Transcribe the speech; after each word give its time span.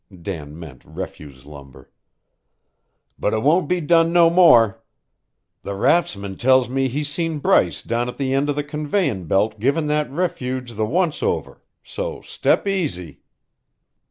(Dan 0.19 0.57
meant 0.57 0.83
refuse 0.83 1.45
lumber.) 1.45 1.91
"But 3.19 3.35
it 3.35 3.43
won't 3.43 3.69
be 3.69 3.79
done 3.81 4.11
no 4.11 4.31
more. 4.31 4.83
The 5.61 5.75
raftsman 5.75 6.37
tells 6.37 6.67
me 6.67 6.87
he 6.87 7.03
seen 7.03 7.37
Bryce 7.37 7.83
down 7.83 8.09
at 8.09 8.17
the 8.17 8.33
end 8.33 8.49
o' 8.49 8.53
the 8.53 8.63
conveyin' 8.63 9.27
belt 9.27 9.59
givin' 9.59 9.85
that 9.93 10.09
refuge 10.09 10.73
the 10.73 10.87
once 10.87 11.21
over 11.21 11.61
so 11.83 12.19
step 12.21 12.65
easy." 12.67 13.19